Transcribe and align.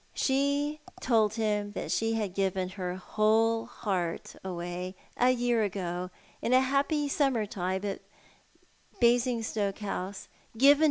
She 0.15 0.79
told 0.99 1.35
him 1.35 1.73
that 1.73 1.91
she 1.91 2.13
had 2.13 2.33
given 2.33 2.69
h^er 2.71 2.97
whol 2.99 3.67
he 3.67 4.17
t 4.17 4.39
iiway 4.43 4.95
a 5.15 5.29
year 5.29 5.61
ago 5.61 6.09
in 6.41 6.53
a 6.53 6.59
happy 6.61 7.07
summertide 7.07 7.85
at 7.85 7.99
Basingstoke 8.99 9.77
Hou'« 9.77 10.25
^pven 10.57 10.79